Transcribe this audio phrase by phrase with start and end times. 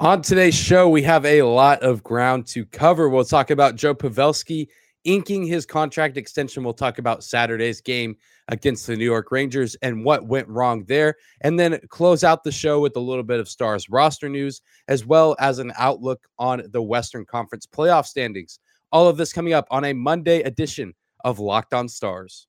[0.00, 3.08] On today's show, we have a lot of ground to cover.
[3.08, 4.66] We'll talk about Joe Pavelski
[5.04, 6.64] inking his contract extension.
[6.64, 8.16] We'll talk about Saturday's game
[8.48, 11.14] against the New York Rangers and what went wrong there.
[11.42, 15.06] And then close out the show with a little bit of Stars roster news, as
[15.06, 18.58] well as an outlook on the Western Conference playoff standings.
[18.90, 20.92] All of this coming up on a Monday edition
[21.24, 22.48] of Locked On Stars.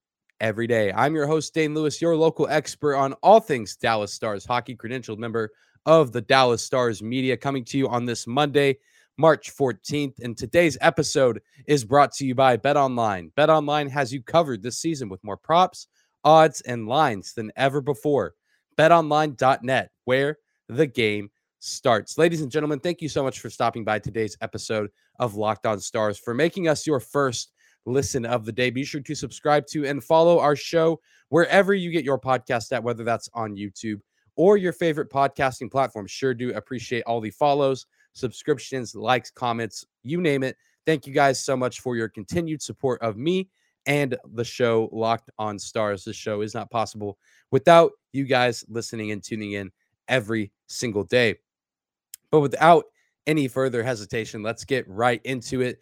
[0.41, 0.91] every day.
[0.91, 5.19] I'm your host, Dane Lewis, your local expert on all things Dallas Stars hockey, credentialed
[5.19, 5.51] member
[5.85, 8.77] of the Dallas Stars media, coming to you on this Monday,
[9.17, 10.19] March 14th.
[10.21, 13.31] And today's episode is brought to you by Bet Online.
[13.35, 15.87] Bet Online has you covered this season with more props,
[16.23, 18.33] odds, and lines than ever before.
[18.77, 22.17] BetOnline.net, where the game starts.
[22.17, 24.89] Ladies and gentlemen, thank you so much for stopping by today's episode
[25.19, 27.51] of Locked On Stars, for making us your first
[27.85, 28.69] listen of the day.
[28.69, 32.83] Be sure to subscribe to and follow our show wherever you get your podcast at,
[32.83, 33.99] whether that's on YouTube
[34.35, 36.07] or your favorite podcasting platform.
[36.07, 40.57] Sure do appreciate all the follows, subscriptions, likes, comments, you name it.
[40.85, 43.49] Thank you guys so much for your continued support of me
[43.85, 46.03] and the show Locked on Stars.
[46.03, 47.17] This show is not possible
[47.51, 49.71] without you guys listening and tuning in
[50.07, 51.35] every single day.
[52.31, 52.85] But without
[53.27, 55.79] any further hesitation, let's get right into it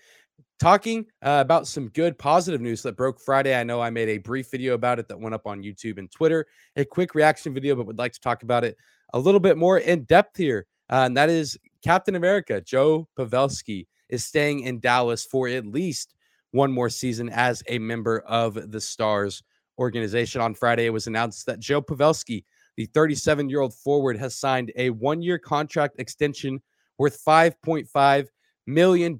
[0.59, 3.55] talking uh, about some good positive news that broke Friday.
[3.55, 6.11] I know I made a brief video about it that went up on YouTube and
[6.11, 8.77] Twitter, a quick reaction video, but would like to talk about it
[9.13, 10.67] a little bit more in depth here.
[10.91, 16.13] Uh, and that is Captain America, Joe Pavelski, is staying in Dallas for at least
[16.51, 19.43] one more season as a member of the Stars
[19.77, 20.41] organization.
[20.41, 22.43] On Friday, it was announced that Joe Pavelski,
[22.75, 26.61] the 37 year old forward, has signed a one year contract extension
[26.97, 28.27] worth $5.5
[28.67, 29.17] million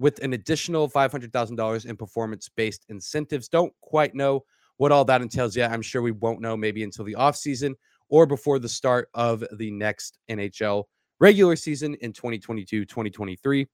[0.00, 3.48] with an additional $500,000 in performance based incentives.
[3.48, 4.44] Don't quite know
[4.78, 5.70] what all that entails yet.
[5.70, 7.74] I'm sure we won't know maybe until the offseason
[8.08, 10.84] or before the start of the next NHL
[11.20, 13.68] regular season in 2022 2023.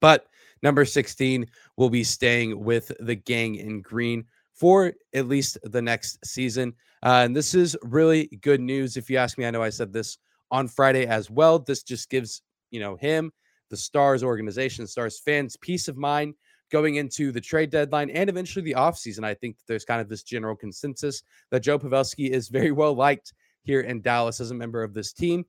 [0.00, 0.28] But
[0.62, 1.46] number 16
[1.76, 4.24] will be staying with the gang in green
[4.54, 6.74] for at least the next season.
[7.02, 8.96] Uh, and this is really good news.
[8.96, 10.18] If you ask me, I know I said this
[10.52, 11.58] on Friday as well.
[11.58, 13.32] This just gives, you know, him
[13.72, 16.34] the Stars organization, Stars fans, peace of mind
[16.70, 19.24] going into the trade deadline and eventually the offseason.
[19.24, 23.32] I think there's kind of this general consensus that Joe Pavelski is very well liked
[23.62, 25.46] here in Dallas as a member of this team.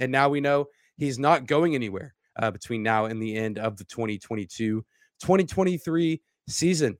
[0.00, 3.76] And now we know he's not going anywhere uh, between now and the end of
[3.76, 4.84] the 2022
[5.20, 6.98] 2023 season.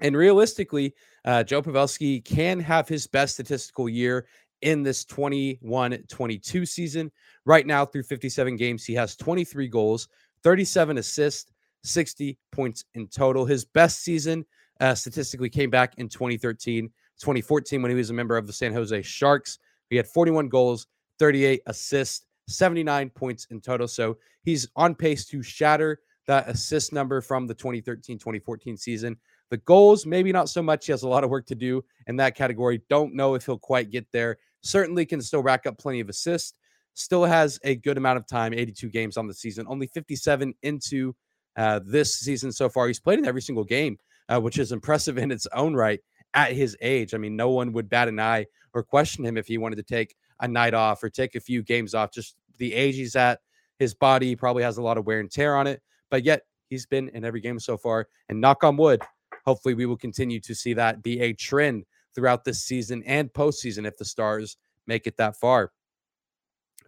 [0.00, 0.94] And realistically,
[1.26, 4.26] uh, Joe Pavelski can have his best statistical year
[4.62, 7.10] in this 21 22 season.
[7.44, 10.08] Right now, through 57 games, he has 23 goals,
[10.42, 11.52] 37 assists,
[11.82, 13.44] 60 points in total.
[13.44, 14.44] His best season
[14.80, 16.88] uh, statistically came back in 2013,
[17.20, 19.58] 2014 when he was a member of the San Jose Sharks.
[19.90, 20.86] He had 41 goals,
[21.18, 23.88] 38 assists, 79 points in total.
[23.88, 29.16] So he's on pace to shatter that assist number from the 2013 2014 season.
[29.50, 30.86] The goals, maybe not so much.
[30.86, 32.82] He has a lot of work to do in that category.
[32.90, 36.54] Don't know if he'll quite get there certainly can still rack up plenty of assists.
[36.94, 41.14] Still has a good amount of time, 82 games on the season, only 57 into
[41.56, 42.86] uh, this season so far.
[42.86, 43.98] He's played in every single game,
[44.28, 46.00] uh, which is impressive in its own right
[46.34, 47.14] at his age.
[47.14, 49.82] I mean, no one would bat an eye or question him if he wanted to
[49.82, 52.12] take a night off or take a few games off.
[52.12, 53.40] Just the age he's at,
[53.78, 56.86] his body probably has a lot of wear and tear on it, but yet he's
[56.86, 58.08] been in every game so far.
[58.28, 59.02] And knock on wood,
[59.44, 61.84] hopefully we will continue to see that be a trend
[62.18, 64.56] throughout this season and postseason if the Stars
[64.88, 65.70] make it that far.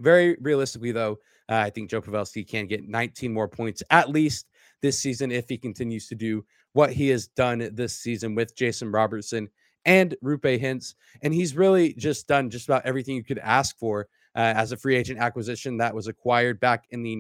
[0.01, 4.49] Very realistically, though, uh, I think Joe Pavelski can get 19 more points at least
[4.83, 8.91] this season if he continues to do what he has done this season with Jason
[8.91, 9.49] Robertson
[9.85, 10.95] and Roope Hintz.
[11.23, 14.77] And he's really just done just about everything you could ask for uh, as a
[14.77, 17.15] free agent acquisition that was acquired back in the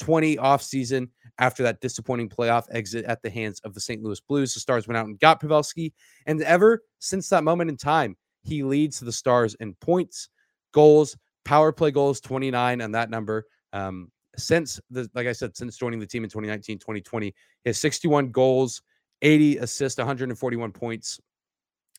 [0.00, 1.08] 1920 offseason
[1.38, 4.02] after that disappointing playoff exit at the hands of the St.
[4.02, 4.54] Louis Blues.
[4.54, 5.92] The Stars went out and got Pavelski.
[6.26, 10.28] And ever since that moment in time, he leads the Stars in points,
[10.72, 13.46] goals, power play goals, 29 on that number.
[13.72, 17.34] Um, since the, like I said, since joining the team in 2019, 2020, he
[17.66, 18.82] has 61 goals,
[19.20, 21.20] 80 assists, 141 points.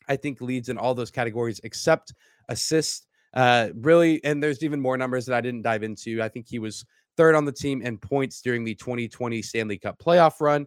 [0.08, 2.12] I think leads in all those categories except
[2.48, 3.06] assist.
[3.32, 6.22] Uh, really, and there's even more numbers that I didn't dive into.
[6.22, 6.84] I think he was
[7.16, 10.66] third on the team in points during the 2020 Stanley Cup playoff run.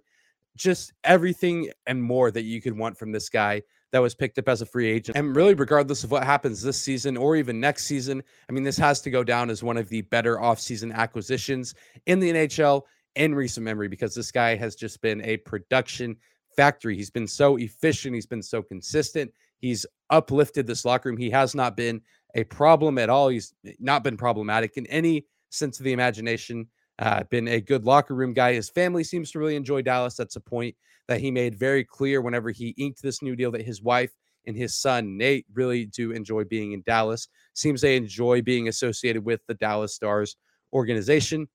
[0.55, 3.61] Just everything and more that you could want from this guy
[3.91, 5.17] that was picked up as a free agent.
[5.17, 8.77] And really, regardless of what happens this season or even next season, I mean, this
[8.77, 12.81] has to go down as one of the better offseason acquisitions in the NHL
[13.15, 16.17] in recent memory because this guy has just been a production
[16.55, 16.95] factory.
[16.95, 19.31] He's been so efficient, he's been so consistent.
[19.59, 21.17] He's uplifted this locker room.
[21.17, 22.01] He has not been
[22.35, 23.29] a problem at all.
[23.29, 26.67] He's not been problematic in any sense of the imagination.
[26.99, 28.53] Uh, been a good locker room guy.
[28.53, 30.15] His family seems to really enjoy Dallas.
[30.15, 30.75] That's a point
[31.07, 34.11] that he made very clear whenever he inked this new deal that his wife
[34.47, 37.27] and his son Nate really do enjoy being in Dallas.
[37.53, 40.37] Seems they enjoy being associated with the Dallas Stars
[40.73, 41.47] organization.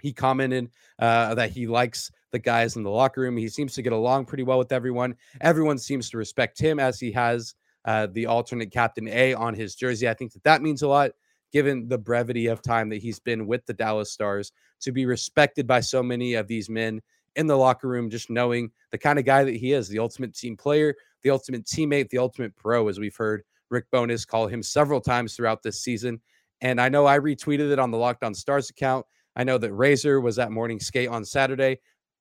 [0.00, 3.36] He commented uh, that he likes the guys in the locker room.
[3.36, 5.14] He seems to get along pretty well with everyone.
[5.40, 7.54] Everyone seems to respect him as he has
[7.84, 10.08] uh, the alternate captain A on his jersey.
[10.08, 11.10] I think that that means a lot
[11.52, 15.66] given the brevity of time that he's been with the Dallas Stars to be respected
[15.66, 17.00] by so many of these men
[17.36, 20.34] in the locker room, just knowing the kind of guy that he is the ultimate
[20.34, 24.62] team player, the ultimate teammate, the ultimate pro, as we've heard Rick Bowness call him
[24.62, 26.20] several times throughout this season.
[26.60, 29.06] And I know I retweeted it on the Locked On Stars account.
[29.36, 31.80] I know that Razor was at morning skate on Saturday.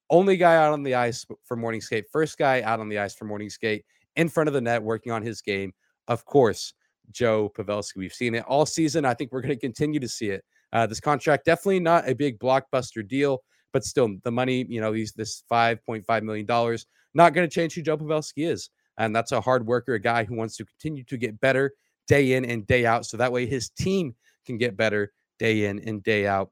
[0.10, 3.14] Only guy out on the ice for morning skate, first guy out on the ice
[3.14, 3.86] for morning skate
[4.16, 5.74] in front of the net working on his game.
[6.08, 6.74] Of course,
[7.12, 7.98] Joe Pavelski.
[7.98, 9.06] We've seen it all season.
[9.06, 10.44] I think we're going to continue to see it.
[10.72, 13.40] Uh, this contract definitely not a big blockbuster deal,
[13.74, 16.78] but still the money, you know, he's this $5.5 million,
[17.14, 18.70] not going to change who Joe Pavelski is.
[18.98, 21.74] And that's a hard worker, a guy who wants to continue to get better
[22.08, 23.06] day in and day out.
[23.06, 24.16] So that way his team
[24.46, 26.52] can get better day in and day out.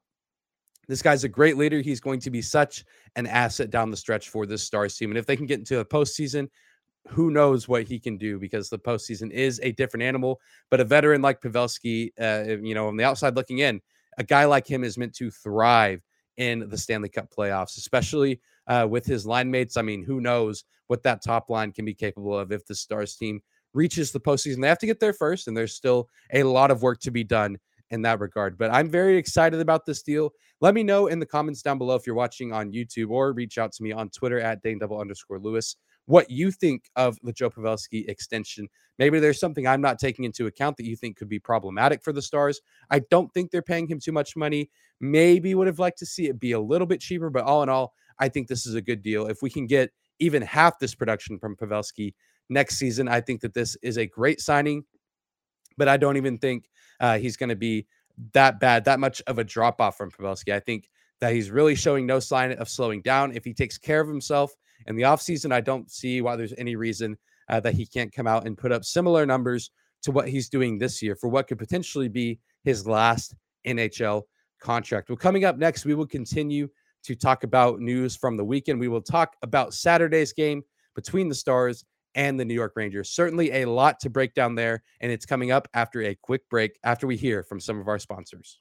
[0.88, 1.80] This guy's a great leader.
[1.80, 2.84] He's going to be such
[3.16, 5.10] an asset down the stretch for this Stars team.
[5.10, 6.48] And if they can get into the postseason,
[7.08, 10.40] who knows what he can do because the postseason is a different animal.
[10.70, 13.80] But a veteran like Pavelski, uh, you know, on the outside looking in,
[14.18, 16.02] a guy like him is meant to thrive
[16.36, 19.76] in the Stanley Cup playoffs, especially uh, with his line mates.
[19.76, 23.16] I mean, who knows what that top line can be capable of if the Stars
[23.16, 23.40] team
[23.74, 24.60] reaches the postseason.
[24.60, 27.24] They have to get there first, and there's still a lot of work to be
[27.24, 27.58] done
[27.90, 28.58] in that regard.
[28.58, 30.32] But I'm very excited about this deal.
[30.60, 33.58] Let me know in the comments down below if you're watching on YouTube or reach
[33.58, 35.76] out to me on Twitter at Dane double underscore Lewis
[36.08, 38.66] what you think of the Joe Pavelski extension.
[38.98, 42.14] Maybe there's something I'm not taking into account that you think could be problematic for
[42.14, 42.62] the Stars.
[42.90, 44.70] I don't think they're paying him too much money.
[45.02, 47.68] Maybe would have liked to see it be a little bit cheaper, but all in
[47.68, 49.26] all, I think this is a good deal.
[49.26, 52.14] If we can get even half this production from Pavelski
[52.48, 54.84] next season, I think that this is a great signing.
[55.76, 56.70] But I don't even think
[57.00, 57.86] uh, he's going to be
[58.32, 60.54] that bad, that much of a drop off from Pavelski.
[60.54, 60.88] I think
[61.20, 63.36] that he's really showing no sign of slowing down.
[63.36, 64.54] If he takes care of himself
[64.88, 67.16] in the offseason, I don't see why there's any reason
[67.48, 69.70] uh, that he can't come out and put up similar numbers
[70.02, 73.34] to what he's doing this year for what could potentially be his last
[73.66, 74.22] NHL
[74.60, 75.08] contract.
[75.08, 76.68] Well, coming up next, we will continue
[77.04, 78.80] to talk about news from the weekend.
[78.80, 80.62] We will talk about Saturday's game
[80.94, 83.10] between the Stars and the New York Rangers.
[83.10, 86.78] Certainly a lot to break down there, and it's coming up after a quick break
[86.82, 88.60] after we hear from some of our sponsors.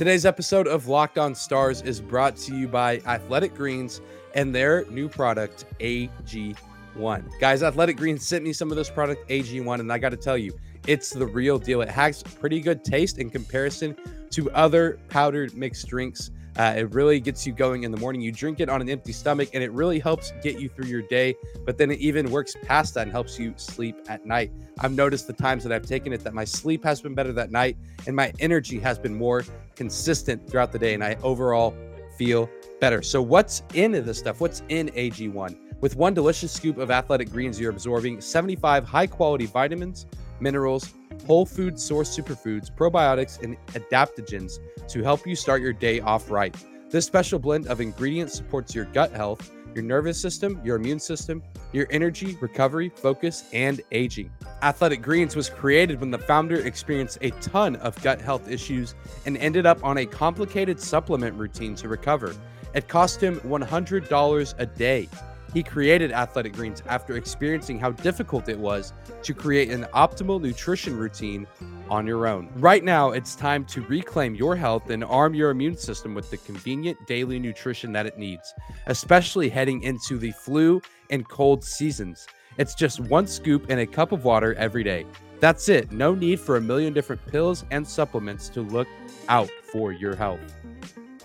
[0.00, 4.00] Today's episode of Locked On Stars is brought to you by Athletic Greens
[4.34, 7.38] and their new product, AG1.
[7.38, 10.38] Guys, Athletic Greens sent me some of this product, AG1, and I got to tell
[10.38, 11.82] you, it's the real deal.
[11.82, 13.94] It has pretty good taste in comparison
[14.30, 18.20] to other powdered mixed drinks uh, it really gets you going in the morning.
[18.20, 21.02] You drink it on an empty stomach, and it really helps get you through your
[21.02, 21.34] day.
[21.64, 24.52] But then it even works past that and helps you sleep at night.
[24.80, 27.50] I've noticed the times that I've taken it that my sleep has been better that
[27.50, 27.76] night,
[28.06, 29.44] and my energy has been more
[29.76, 31.74] consistent throughout the day, and I overall
[32.16, 33.02] feel better.
[33.02, 34.40] So, what's in this stuff?
[34.40, 35.56] What's in AG1?
[35.80, 40.06] With one delicious scoop of athletic greens, you're absorbing 75 high quality vitamins,
[40.38, 40.92] minerals,
[41.26, 46.54] whole food source superfoods, probiotics, and adaptogens to help you start your day off right.
[46.90, 51.42] This special blend of ingredients supports your gut health, your nervous system, your immune system,
[51.72, 54.32] your energy, recovery, focus, and aging.
[54.62, 59.36] Athletic Greens was created when the founder experienced a ton of gut health issues and
[59.36, 62.34] ended up on a complicated supplement routine to recover.
[62.74, 65.08] It cost him $100 a day
[65.52, 68.92] he created Athletic Greens after experiencing how difficult it was
[69.22, 71.46] to create an optimal nutrition routine
[71.88, 72.48] on your own.
[72.56, 76.36] Right now, it's time to reclaim your health and arm your immune system with the
[76.38, 78.54] convenient daily nutrition that it needs,
[78.86, 80.80] especially heading into the flu
[81.10, 82.26] and cold seasons.
[82.58, 85.06] It's just one scoop in a cup of water every day.
[85.40, 85.90] That's it.
[85.90, 88.88] No need for a million different pills and supplements to look
[89.28, 90.40] out for your health.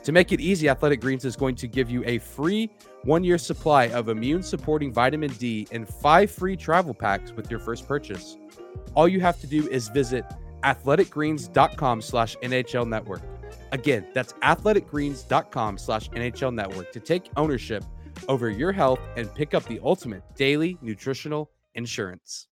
[0.04, 2.70] To make it easy, Athletic Greens is going to give you a free
[3.06, 7.60] one year supply of immune supporting vitamin D and five free travel packs with your
[7.60, 8.38] first purchase.
[8.96, 10.26] All you have to do is visit
[10.64, 13.22] athleticgreens.com slash NHL network.
[13.72, 17.84] Again, that's athleticgreens.com slash NHL network to take ownership
[18.28, 22.48] over your health and pick up the ultimate daily nutritional insurance.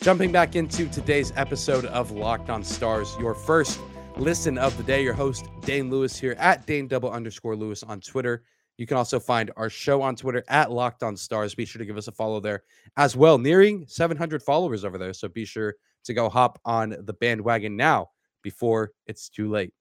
[0.00, 3.78] Jumping back into today's episode of Locked on Stars, your first
[4.16, 5.02] listen of the day.
[5.02, 8.44] Your host, Dane Lewis, here at Dane double underscore Lewis on Twitter.
[8.78, 11.54] You can also find our show on Twitter at Locked On Stars.
[11.54, 12.64] Be sure to give us a follow there
[12.96, 13.38] as well.
[13.38, 15.12] Nearing 700 followers over there.
[15.12, 18.10] So be sure to go hop on the bandwagon now
[18.42, 19.72] before it's too late.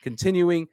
[0.00, 0.68] Continuing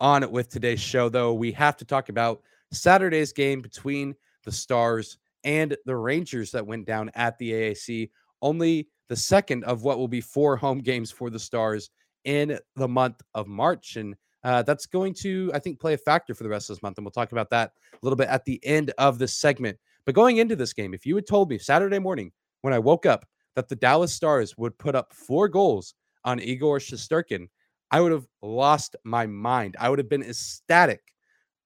[0.00, 5.18] on with today's show, though, we have to talk about Saturday's game between the Stars
[5.44, 8.10] and the Rangers that went down at the AAC.
[8.42, 11.90] Only the second of what will be four home games for the Stars
[12.24, 13.96] in the month of March.
[13.96, 16.82] And uh, that's going to, I think, play a factor for the rest of this
[16.82, 16.98] month.
[16.98, 19.78] And we'll talk about that a little bit at the end of this segment.
[20.04, 23.06] But going into this game, if you had told me Saturday morning when I woke
[23.06, 27.48] up that the Dallas Stars would put up four goals on Igor Shesterkin,
[27.90, 29.76] I would have lost my mind.
[29.80, 31.00] I would have been ecstatic.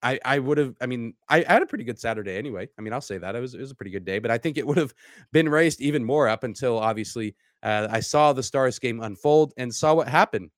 [0.02, 2.68] I, I would have, I mean, I, I, had a pretty good Saturday anyway.
[2.78, 4.38] I mean, I'll say that it was, it was a pretty good day, but I
[4.38, 4.92] think it would have
[5.32, 9.73] been raised even more up until obviously uh, I saw the Stars game unfold and
[9.73, 10.50] saw what happened.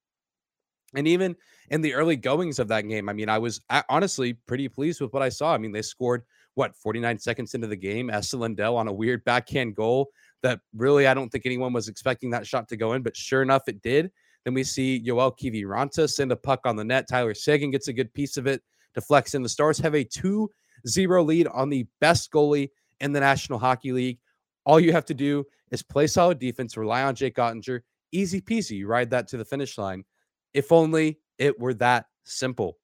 [0.94, 1.36] And even
[1.70, 5.12] in the early goings of that game, I mean, I was honestly pretty pleased with
[5.12, 5.52] what I saw.
[5.52, 6.22] I mean, they scored
[6.54, 10.10] what 49 seconds into the game, Esa Lindell on a weird backhand goal
[10.42, 13.42] that really I don't think anyone was expecting that shot to go in, but sure
[13.42, 14.12] enough, it did.
[14.44, 17.08] Then we see Joel Kiviranta send a puck on the net.
[17.08, 18.62] Tyler Seguin gets a good piece of it,
[18.94, 19.42] deflects in.
[19.42, 20.48] The Stars have a 2
[20.86, 22.70] 0 lead on the best goalie
[23.00, 24.18] in the National Hockey League.
[24.64, 27.80] All you have to do is play solid defense, rely on Jake Oettinger.
[28.12, 28.78] Easy peasy.
[28.78, 30.04] You ride that to the finish line.
[30.52, 32.78] If only it were that simple.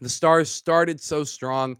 [0.00, 1.76] The Stars started so strong,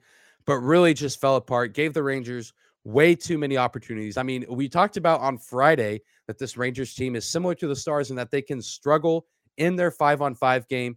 [0.47, 2.53] but really just fell apart, gave the Rangers
[2.85, 4.17] way too many opportunities.
[4.17, 7.77] I mean, we talked about on Friday that this Rangers team is similar to the
[7.77, 9.27] Stars and that they can struggle
[9.59, 10.97] in their five on five game.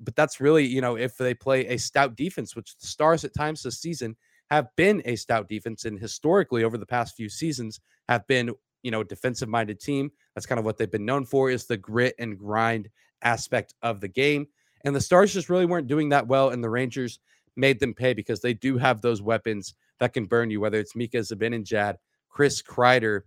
[0.00, 3.34] But that's really, you know, if they play a stout defense, which the Stars at
[3.34, 4.16] times this season
[4.50, 8.90] have been a stout defense and historically over the past few seasons have been, you
[8.90, 10.10] know, defensive minded team.
[10.34, 12.88] That's kind of what they've been known for is the grit and grind
[13.22, 14.48] aspect of the game.
[14.84, 16.50] And the Stars just really weren't doing that well.
[16.50, 17.20] And the Rangers
[17.56, 20.96] made them pay because they do have those weapons that can burn you, whether it's
[20.96, 21.96] Mika Zibanejad,
[22.28, 23.22] Chris Kreider,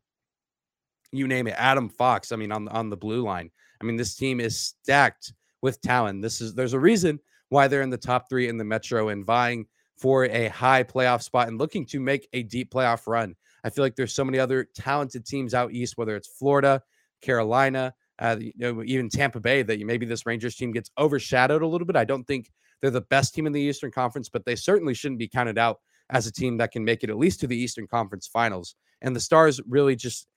[1.12, 2.32] you name it, Adam Fox.
[2.32, 3.52] I mean, on, on the blue line.
[3.82, 6.22] I mean, this team is stacked with talent.
[6.22, 7.20] This is there's a reason
[7.50, 9.66] why they're in the top three in the Metro and vying
[9.98, 13.36] for a high playoff spot and looking to make a deep playoff run.
[13.64, 16.82] I feel like there's so many other talented teams out east, whether it's Florida,
[17.22, 21.68] Carolina, uh, you know, even Tampa Bay, that maybe this Rangers team gets overshadowed a
[21.68, 21.96] little bit.
[21.96, 25.20] I don't think they're the best team in the Eastern Conference, but they certainly shouldn't
[25.20, 27.88] be counted out as a team that can make it at least to the Eastern
[27.88, 28.76] Conference Finals.
[29.02, 30.28] And the Stars really just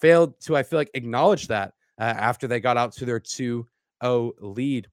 [0.00, 3.66] failed to, I feel like, acknowledge that uh, after they got out to their 2
[4.04, 4.88] 0 lead.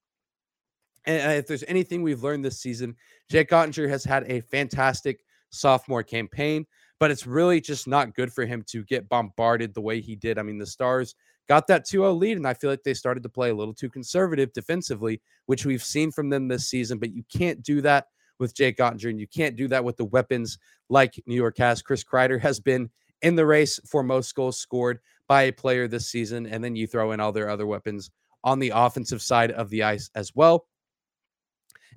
[1.06, 2.96] And uh, if there's anything we've learned this season,
[3.30, 6.66] Jake Oettinger has had a fantastic sophomore campaign,
[7.00, 10.38] but it's really just not good for him to get bombarded the way he did.
[10.38, 11.16] I mean, the Stars
[11.48, 13.90] got that 2-0 lead and I feel like they started to play a little too
[13.90, 18.08] conservative defensively, which we've seen from them this season, but you can't do that
[18.40, 20.58] with Jake Oettinger and you can't do that with the weapons
[20.90, 21.82] like New York has.
[21.82, 22.90] Chris Kreider has been
[23.22, 26.88] in the race for most goals scored by a player this season and then you
[26.88, 28.10] throw in all their other weapons
[28.44, 30.66] on the offensive side of the ice as well.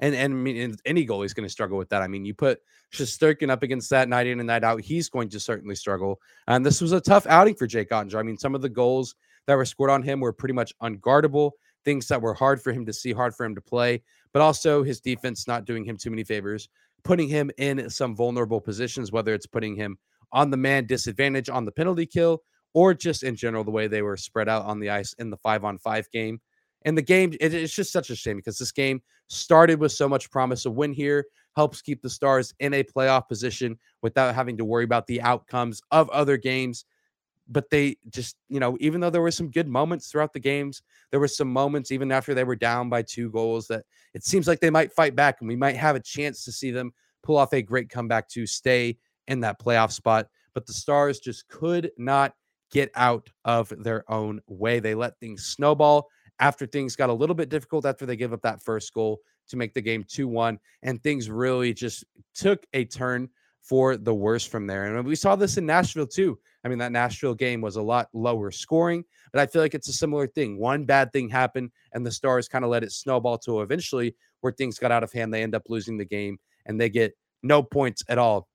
[0.01, 2.03] And and I mean, any goalie is going to struggle with that.
[2.03, 2.61] I mean, you put
[2.93, 6.21] Shesterkin up against that night in and night out, he's going to certainly struggle.
[6.49, 8.19] And this was a tough outing for Jake Oettinger.
[8.19, 9.15] I mean, some of the goals
[9.47, 11.53] that were scored on him were pretty much unguardable,
[11.85, 14.83] things that were hard for him to see, hard for him to play, but also
[14.83, 16.69] his defense not doing him too many favors,
[17.05, 19.99] putting him in some vulnerable positions, whether it's putting him
[20.33, 22.43] on the man disadvantage on the penalty kill
[22.75, 25.37] or just in general the way they were spread out on the ice in the
[25.39, 26.41] five on five game.
[26.85, 30.09] And the game, it, it's just such a shame because this game started with so
[30.09, 30.67] much promise.
[30.67, 31.25] A win here
[31.57, 35.81] helps keep the Stars in a playoff position without having to worry about the outcomes
[35.91, 36.85] of other games
[37.49, 40.83] but they just, you know, even though there were some good moments throughout the games,
[41.11, 44.47] there were some moments even after they were down by two goals that it seems
[44.47, 47.37] like they might fight back and we might have a chance to see them pull
[47.37, 48.97] off a great comeback to stay
[49.29, 50.29] in that playoff spot.
[50.55, 52.35] But the Stars just could not
[52.75, 54.81] get out of their own way.
[54.81, 56.09] They let things snowball
[56.41, 59.57] after things got a little bit difficult after they give up that first goal to
[59.57, 60.59] make the game 2 1.
[60.83, 62.05] And things really just
[62.35, 63.31] took a turn
[63.63, 64.95] for the worse from there.
[64.97, 66.39] And we saw this in Nashville too.
[66.65, 69.89] I mean, that Nashville game was a lot lower scoring, but I feel like it's
[69.89, 70.59] a similar thing.
[70.59, 74.53] One bad thing happened, and the Stars kind of let it snowball to eventually where
[74.53, 75.33] things got out of hand.
[75.33, 78.49] They end up losing the game and they get no points at all.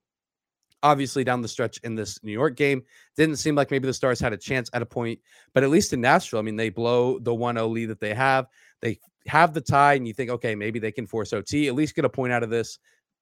[0.82, 2.82] Obviously, down the stretch in this New York game,
[3.18, 5.20] didn't seem like maybe the Stars had a chance at a point,
[5.54, 8.14] but at least in Nashville, I mean, they blow the 1 0 lead that they
[8.14, 8.48] have.
[8.82, 11.96] They have the tie, and you think, okay, maybe they can force OT, at least
[11.96, 12.80] get a point out of this.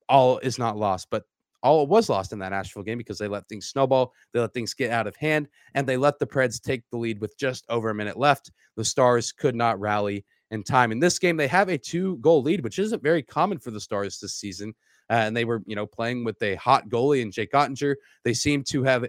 [0.07, 1.23] All is not lost, but
[1.63, 4.73] all was lost in that Nashville game because they let things snowball, they let things
[4.73, 7.89] get out of hand, and they let the Preds take the lead with just over
[7.89, 8.51] a minute left.
[8.75, 10.91] The Stars could not rally in time.
[10.91, 13.81] In this game, they have a two goal lead, which isn't very common for the
[13.81, 14.73] Stars this season.
[15.09, 17.95] Uh, and they were, you know, playing with a hot goalie and Jake Oettinger.
[18.23, 19.05] They seem to have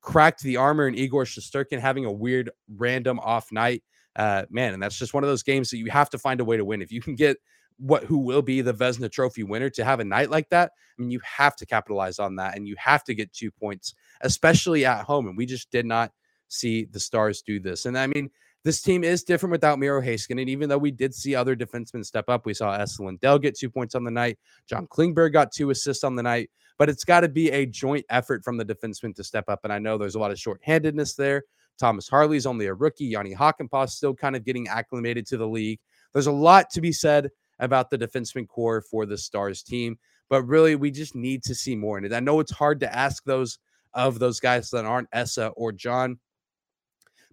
[0.00, 3.82] cracked the armor in Igor Shesterkin having a weird random off night.
[4.14, 6.44] Uh, man, and that's just one of those games that you have to find a
[6.44, 6.82] way to win.
[6.82, 7.38] If you can get
[7.78, 11.02] what who will be the Vezina Trophy winner to have a night like that, I
[11.02, 14.84] mean, you have to capitalize on that and you have to get two points, especially
[14.84, 15.28] at home.
[15.28, 16.12] And we just did not
[16.48, 17.86] see the Stars do this.
[17.86, 18.30] And I mean,
[18.64, 22.28] this team is different without Miro Heiskanen, even though we did see other defensemen step
[22.28, 22.46] up.
[22.46, 24.38] We saw Lindell get two points on the night.
[24.66, 28.06] John Klingberg got two assists on the night, but it's got to be a joint
[28.08, 29.60] effort from the defensemen to step up.
[29.64, 31.42] And I know there's a lot of shorthandedness there.
[31.78, 33.06] Thomas Harley's only a rookie.
[33.06, 35.80] Jani Hakanpää still kind of getting acclimated to the league.
[36.12, 40.42] There's a lot to be said about the defenseman core for the Stars team, but
[40.44, 41.98] really we just need to see more.
[41.98, 43.58] And I know it's hard to ask those
[43.94, 46.18] of those guys that aren't Esa or John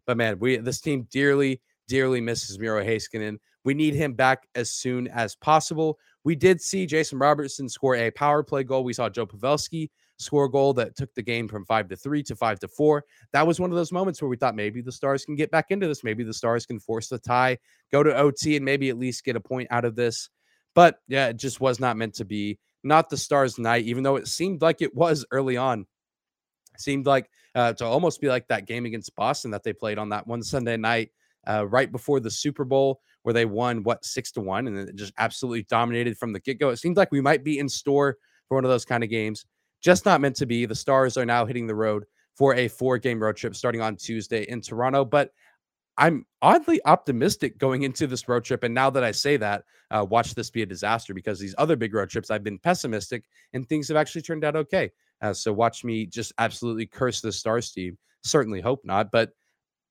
[0.10, 3.38] but man, we this team dearly, dearly misses Miro Heiskanen.
[3.64, 6.00] We need him back as soon as possible.
[6.24, 8.84] We did see Jason Robertson score a power play goal.
[8.84, 12.24] We saw Joe Pavelski score a goal that took the game from five to three
[12.24, 13.04] to five to four.
[13.34, 15.68] That was one of those moments where we thought maybe the Stars can get back
[15.70, 16.04] into this.
[16.04, 17.60] Maybe the Stars can force the tie,
[17.92, 20.32] go to OT, and maybe at least get a point out of this.
[20.74, 22.58] But yeah, it just was not meant to be.
[22.84, 25.86] Not the Stars' night, even though it seemed like it was early on
[26.80, 30.10] seemed like uh, to almost be like that game against Boston that they played on
[30.10, 31.12] that one Sunday night
[31.48, 34.92] uh, right before the Super Bowl, where they won what six to one and then
[34.96, 36.70] just absolutely dominated from the get go.
[36.70, 38.18] It seems like we might be in store
[38.48, 39.46] for one of those kind of games.
[39.82, 40.66] Just not meant to be.
[40.66, 43.96] The Stars are now hitting the road for a four game road trip starting on
[43.96, 45.06] Tuesday in Toronto.
[45.06, 45.32] But
[45.98, 48.64] I'm oddly optimistic going into this road trip.
[48.64, 51.76] And now that I say that, uh, watch this be a disaster because these other
[51.76, 54.92] big road trips, I've been pessimistic and things have actually turned out okay.
[55.22, 57.98] Uh, so watch me just absolutely curse the Stars team.
[58.24, 59.12] Certainly hope not.
[59.12, 59.32] But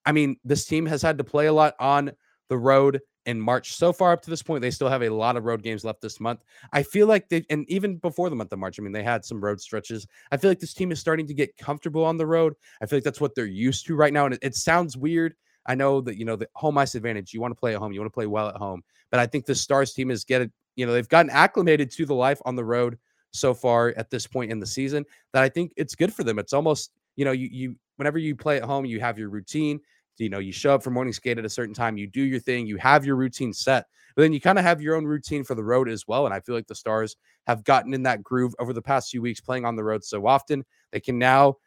[0.04, 2.12] I mean, this team has had to play a lot on
[2.48, 3.74] the road in March.
[3.74, 6.00] So far up to this point, they still have a lot of road games left
[6.00, 6.40] this month.
[6.72, 9.22] I feel like they, and even before the month of March, I mean, they had
[9.22, 10.06] some road stretches.
[10.32, 12.54] I feel like this team is starting to get comfortable on the road.
[12.80, 14.24] I feel like that's what they're used to right now.
[14.24, 15.34] And it, it sounds weird.
[15.66, 17.92] I know that, you know, the home ice advantage, you want to play at home,
[17.92, 18.82] you want to play well at home.
[19.10, 22.14] But I think the Stars team is getting, you know, they've gotten acclimated to the
[22.14, 22.98] life on the road
[23.32, 26.38] so far at this point in the season that I think it's good for them.
[26.38, 29.80] It's almost, you know, you you whenever you play at home, you have your routine.
[30.18, 32.40] You know, you show up for morning skate at a certain time, you do your
[32.40, 33.86] thing, you have your routine set,
[34.16, 36.24] but then you kind of have your own routine for the road as well.
[36.24, 39.22] And I feel like the Stars have gotten in that groove over the past few
[39.22, 40.64] weeks playing on the road so often.
[40.90, 41.58] They can now,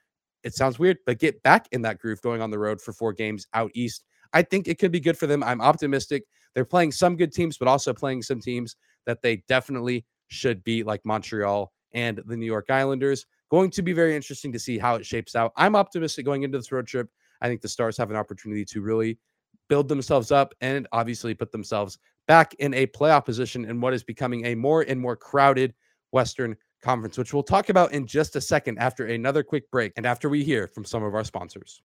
[0.43, 3.13] it sounds weird, but get back in that groove going on the road for four
[3.13, 4.03] games out east.
[4.33, 5.43] I think it could be good for them.
[5.43, 6.23] I'm optimistic.
[6.53, 10.85] They're playing some good teams, but also playing some teams that they definitely should beat,
[10.85, 13.25] like Montreal and the New York Islanders.
[13.49, 15.51] Going to be very interesting to see how it shapes out.
[15.57, 17.09] I'm optimistic going into this road trip.
[17.41, 19.19] I think the Stars have an opportunity to really
[19.67, 24.03] build themselves up and obviously put themselves back in a playoff position in what is
[24.03, 25.73] becoming a more and more crowded
[26.11, 30.05] Western Conference, which we'll talk about in just a second after another quick break and
[30.05, 31.81] after we hear from some of our sponsors.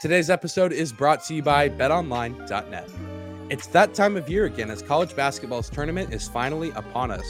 [0.00, 3.11] Today's episode is brought to you by betonline.net.
[3.52, 7.26] It's that time of year again as college basketball's tournament is finally upon us.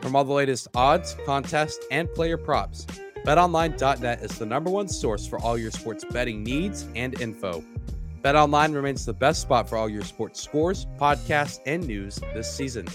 [0.00, 2.86] From all the latest odds, contests, and player props,
[3.26, 7.62] betonline.net is the number one source for all your sports betting needs and info.
[8.22, 12.88] BetOnline remains the best spot for all your sports scores, podcasts, and news this season.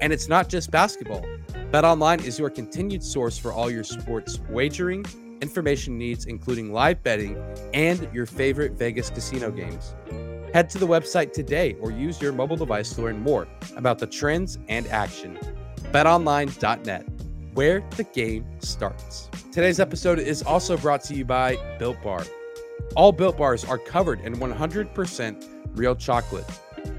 [0.00, 1.26] And it's not just basketball.
[1.72, 5.04] BetOnline is your continued source for all your sports wagering,
[5.42, 7.36] information needs, including live betting
[7.74, 9.96] and your favorite Vegas casino games.
[10.54, 14.06] Head to the website today or use your mobile device to learn more about the
[14.06, 15.36] trends and action.
[15.90, 17.08] BetOnline.net,
[17.54, 19.28] where the game starts.
[19.50, 22.22] Today's episode is also brought to you by Built Bar.
[22.94, 26.46] All Built Bars are covered in 100% real chocolate.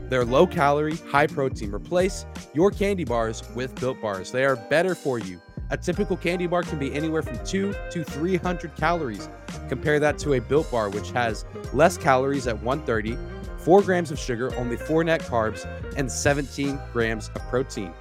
[0.09, 1.71] They're low calorie, high protein.
[1.71, 4.33] Replace your candy bars with Built Bars.
[4.33, 5.41] They are better for you.
[5.69, 9.29] A typical candy bar can be anywhere from 2 to 300 calories.
[9.69, 13.17] Compare that to a Built Bar, which has less calories at 130
[13.65, 15.65] 4 grams of sugar, only 4 net carbs,
[15.97, 17.91] and 17 grams of protein.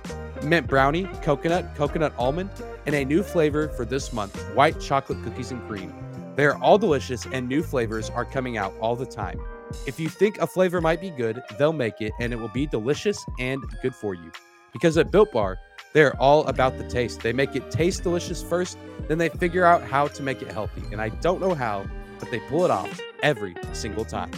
[0.43, 2.51] Mint brownie, coconut, coconut almond,
[2.85, 5.95] and a new flavor for this month white chocolate cookies and cream.
[6.37, 9.41] They are all delicious, and new flavors are coming out all the time.
[9.87, 12.67] If you think a flavor might be good, they'll make it, and it will be
[12.67, 14.33] delicious and good for you.
[14.71, 15.59] Because at Built Bar,
[15.95, 17.21] they're all about the taste.
[17.21, 18.77] They make it taste delicious first,
[19.09, 20.83] then they figure out how to make it healthy.
[20.93, 21.87] And I don't know how,
[22.21, 24.31] but they pull it off every single time.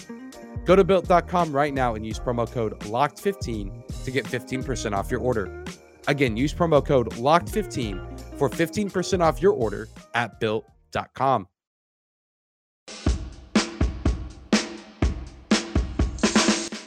[0.66, 5.20] Go to built.com right now and use promo code LOCKED15 to get 15% off your
[5.20, 5.64] order.
[6.08, 11.46] Again, use promo code LOCKED15 for 15% off your order at built.com.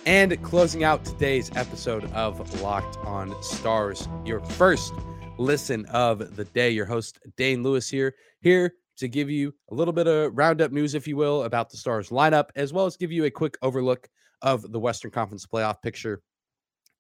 [0.06, 4.92] And closing out today's episode of Locked on Stars, your first
[5.38, 6.70] listen of the day.
[6.72, 10.96] Your host, Dane Lewis, here, here to give you a little bit of roundup news,
[10.96, 14.08] if you will, about the Stars lineup, as well as give you a quick overlook
[14.42, 16.22] of the Western Conference playoff picture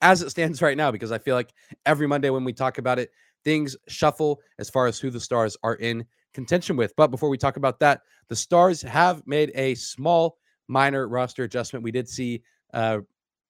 [0.01, 1.53] as it stands right now, because I feel like
[1.85, 3.12] every Monday when we talk about it,
[3.43, 6.93] things shuffle as far as who the Stars are in contention with.
[6.95, 11.83] But before we talk about that, the Stars have made a small, minor roster adjustment.
[11.83, 12.99] We did see uh,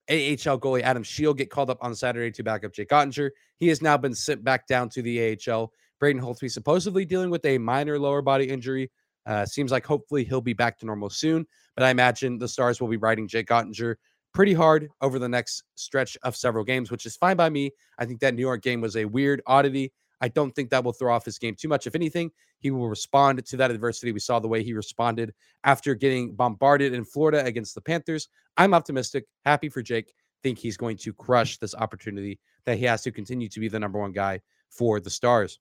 [0.09, 3.29] AHL goalie Adam Scheel get called up on Saturday to back up Jake Oettinger.
[3.57, 5.71] He has now been sent back down to the AHL.
[5.99, 8.91] Braden Holtby supposedly dealing with a minor lower body injury.
[9.25, 12.81] Uh, seems like hopefully he'll be back to normal soon, but I imagine the Stars
[12.81, 13.95] will be riding Jake Oettinger
[14.33, 17.71] pretty hard over the next stretch of several games, which is fine by me.
[17.97, 19.91] I think that New York game was a weird oddity.
[20.21, 21.87] I don't think that will throw off his game too much.
[21.87, 24.11] If anything, he will respond to that adversity.
[24.11, 25.33] We saw the way he responded
[25.63, 28.27] after getting bombarded in Florida against the Panthers.
[28.57, 30.13] I'm optimistic, happy for Jake.
[30.43, 33.79] Think he's going to crush this opportunity that he has to continue to be the
[33.79, 35.59] number one guy for the Stars.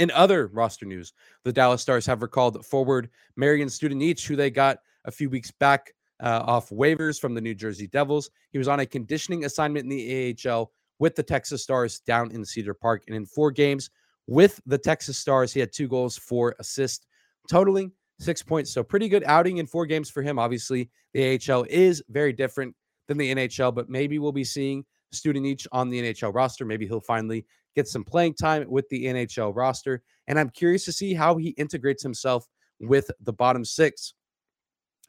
[0.00, 1.12] In other roster news,
[1.44, 5.92] the Dallas Stars have recalled forward Marian Studenic, who they got a few weeks back
[6.22, 8.30] uh, off waivers from the New Jersey Devils.
[8.50, 12.46] He was on a conditioning assignment in the AHL with the Texas Stars down in
[12.46, 13.02] Cedar Park.
[13.08, 13.90] And in four games
[14.26, 17.06] with the Texas Stars, he had two goals, four assists,
[17.50, 18.72] totaling six points.
[18.72, 20.38] So pretty good outing in four games for him.
[20.38, 22.74] Obviously, the AHL is very different
[23.06, 24.82] than the NHL, but maybe we'll be seeing
[25.12, 26.64] Studenic on the NHL roster.
[26.64, 30.02] Maybe he'll finally get some playing time with the NHL roster.
[30.26, 32.46] And I'm curious to see how he integrates himself
[32.80, 34.14] with the bottom six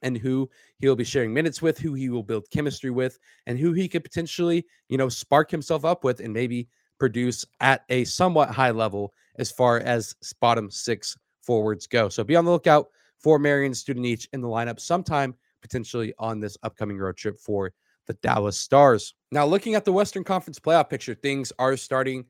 [0.01, 3.71] and who he'll be sharing minutes with, who he will build chemistry with, and who
[3.73, 6.67] he could potentially, you know, spark himself up with and maybe
[6.99, 12.09] produce at a somewhat high level as far as bottom six forwards go.
[12.09, 12.87] So be on the lookout
[13.19, 17.71] for Marian Studenic in the lineup sometime potentially on this upcoming road trip for
[18.07, 19.13] the Dallas Stars.
[19.31, 22.25] Now, looking at the Western Conference playoff picture, things are starting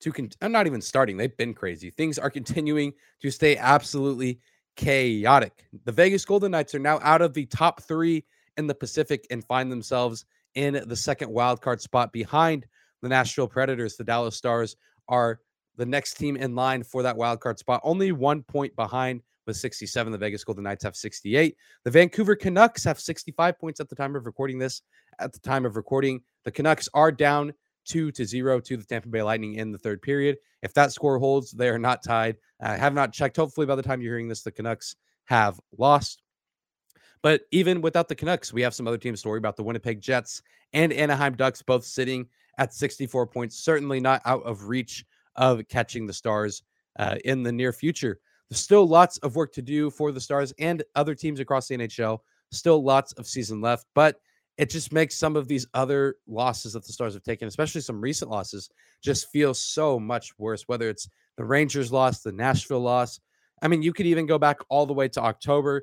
[0.00, 1.90] to, con- I'm not even starting, they've been crazy.
[1.90, 4.40] Things are continuing to stay absolutely
[4.76, 5.66] chaotic.
[5.84, 8.24] The Vegas Golden Knights are now out of the top three
[8.56, 12.66] in the Pacific and find themselves in the second wild card spot behind
[13.02, 13.96] the Nashville Predators.
[13.96, 14.76] The Dallas Stars
[15.08, 15.40] are
[15.76, 19.56] the next team in line for that wild card spot, only one point behind with
[19.56, 20.10] 67.
[20.10, 21.56] The Vegas Golden Knights have 68.
[21.84, 24.82] The Vancouver Canucks have 65 points at the time of recording this.
[25.18, 27.52] At the time of recording, the Canucks are down
[27.86, 30.36] two to zero to the Tampa Bay Lightning in the third period.
[30.62, 32.36] If that score holds, they are not tied.
[32.60, 33.36] I have not checked.
[33.36, 36.22] Hopefully, by the time you're hearing this, the Canucks have lost.
[37.22, 39.56] But even without the Canucks, we have some other teams to worry about.
[39.56, 42.26] The Winnipeg Jets and Anaheim Ducks both sitting
[42.58, 45.04] at 64 points, certainly not out of reach
[45.36, 46.62] of catching the Stars
[46.98, 48.20] uh, in the near future.
[48.48, 51.76] There's still lots of work to do for the Stars and other teams across the
[51.76, 52.18] NHL.
[52.52, 54.20] Still lots of season left, but
[54.58, 58.00] it just makes some of these other losses that the Stars have taken, especially some
[58.00, 58.70] recent losses,
[59.02, 60.64] just feel so much worse.
[60.66, 63.20] Whether it's the Rangers loss, the Nashville loss.
[63.62, 65.82] I mean, you could even go back all the way to October.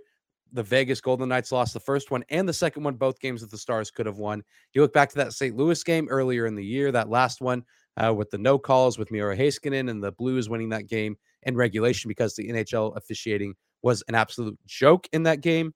[0.51, 3.49] The Vegas Golden Knights lost the first one and the second one, both games that
[3.49, 4.43] the Stars could have won.
[4.73, 5.55] You look back to that St.
[5.55, 7.63] Louis game earlier in the year, that last one
[7.97, 11.55] uh, with the no calls with Miro Heiskanen and the Blues winning that game in
[11.55, 15.73] regulation because the NHL officiating was an absolute joke in that game.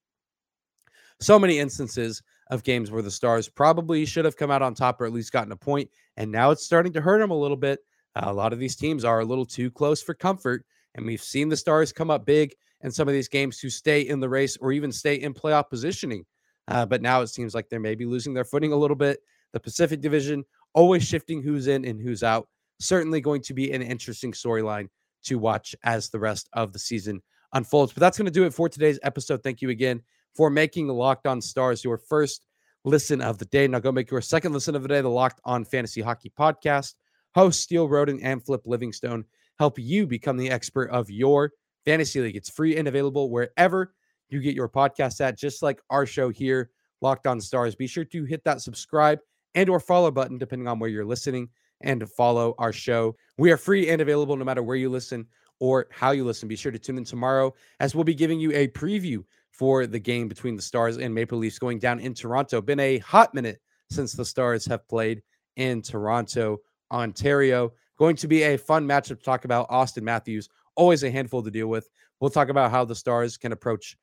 [1.19, 5.01] So many instances of games where the Stars probably should have come out on top
[5.01, 7.57] or at least gotten a point, and now it's starting to hurt them a little
[7.57, 7.79] bit.
[8.15, 11.49] A lot of these teams are a little too close for comfort, and we've seen
[11.49, 14.57] the Stars come up big in some of these games to stay in the race
[14.57, 16.25] or even stay in playoff positioning.
[16.67, 19.19] Uh, but now it seems like they're maybe losing their footing a little bit.
[19.53, 22.47] The Pacific Division always shifting who's in and who's out.
[22.79, 24.89] Certainly going to be an interesting storyline
[25.23, 27.21] to watch as the rest of the season
[27.53, 27.93] unfolds.
[27.93, 29.41] But that's going to do it for today's episode.
[29.43, 30.01] Thank you again
[30.37, 32.45] for making Locked On Stars your first
[32.85, 33.67] listen of the day.
[33.67, 36.93] Now go make your second listen of the day, the Locked On Fantasy Hockey Podcast.
[37.33, 39.25] Host Steele Roden and Flip Livingstone
[39.59, 41.51] help you become the expert of your
[41.85, 42.35] fantasy league.
[42.35, 43.93] It's free and available wherever
[44.29, 46.69] you get your podcast at, just like our show here,
[47.01, 47.75] Locked On Stars.
[47.75, 49.19] Be sure to hit that subscribe
[49.55, 51.49] and or follow button depending on where you're listening
[51.81, 53.15] and to follow our show.
[53.37, 55.27] We are free and available no matter where you listen
[55.59, 56.47] or how you listen.
[56.47, 59.23] Be sure to tune in tomorrow as we'll be giving you a preview
[59.57, 62.61] for the game between the Stars and Maple Leafs going down in Toronto.
[62.61, 65.23] Been a hot minute since the Stars have played
[65.55, 66.59] in Toronto,
[66.91, 67.73] Ontario.
[67.97, 69.69] Going to be a fun matchup to talk about.
[69.69, 71.89] Auston Matthews, always a handful to deal with.
[72.19, 73.97] We'll talk about how the Stars can approach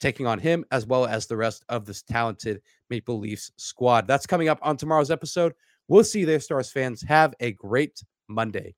[0.00, 4.06] taking on him as well as the rest of this talented Maple Leafs squad.
[4.06, 5.54] That's coming up on tomorrow's episode.
[5.88, 7.02] We'll see there, Stars fans.
[7.02, 8.74] Have a great Monday.